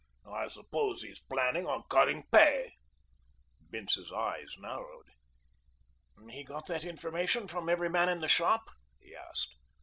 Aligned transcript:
I 0.25 0.47
suppose 0.47 1.03
he 1.03 1.09
is 1.09 1.21
planning 1.21 1.67
on 1.67 1.83
cutting 1.87 2.23
pay." 2.31 2.71
Bince's 3.69 4.11
eyes 4.11 4.55
narrowed. 4.57 5.05
"He 6.27 6.43
got 6.43 6.65
that 6.65 6.83
information 6.83 7.47
from 7.47 7.69
every 7.69 7.87
man 7.91 8.09
in 8.09 8.19
the 8.19 8.27
shop?" 8.27 8.71
he 8.99 9.15
asked. 9.15 9.53